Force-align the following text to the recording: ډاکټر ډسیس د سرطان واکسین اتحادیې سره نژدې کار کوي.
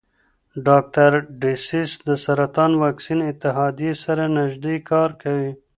ډاکټر 0.67 1.11
ډسیس 1.41 1.91
د 2.07 2.09
سرطان 2.25 2.71
واکسین 2.83 3.19
اتحادیې 3.31 3.91
سره 4.03 4.23
نژدې 4.37 4.75
کار 4.89 5.09
کوي. 5.21 5.51